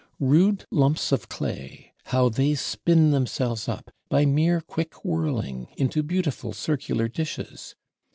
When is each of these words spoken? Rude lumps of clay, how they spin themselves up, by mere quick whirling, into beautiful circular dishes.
Rude 0.19 0.65
lumps 0.71 1.11
of 1.11 1.29
clay, 1.29 1.93
how 2.05 2.27
they 2.27 2.55
spin 2.55 3.11
themselves 3.11 3.69
up, 3.69 3.91
by 4.09 4.25
mere 4.25 4.59
quick 4.59 5.05
whirling, 5.05 5.67
into 5.77 6.01
beautiful 6.01 6.53
circular 6.53 7.07
dishes. 7.07 7.75